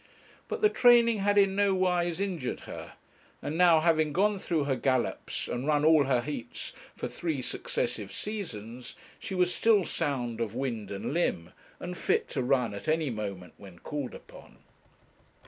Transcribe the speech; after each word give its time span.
But 0.47 0.61
the 0.61 0.69
training 0.69 1.19
had 1.19 1.37
in 1.37 1.55
nowise 1.55 2.19
injured 2.19 2.61
her; 2.61 2.93
and 3.39 3.55
now, 3.55 3.81
having 3.81 4.13
gone 4.13 4.39
through 4.39 4.63
her 4.63 4.75
gallops 4.75 5.47
and 5.47 5.67
run 5.67 5.85
all 5.85 6.05
her 6.05 6.21
heats 6.21 6.73
for 6.95 7.07
three 7.07 7.39
successive 7.43 8.11
seasons, 8.11 8.95
she 9.19 9.35
was 9.35 9.53
still 9.53 9.85
sound 9.85 10.41
of 10.41 10.55
wind 10.55 10.89
and 10.89 11.13
limb, 11.13 11.51
and 11.79 11.95
fit 11.95 12.27
to 12.29 12.41
run 12.41 12.73
at 12.73 12.87
any 12.87 13.11
moment 13.11 13.53
when 13.57 13.77
called 13.77 14.15
upon. 14.15 14.57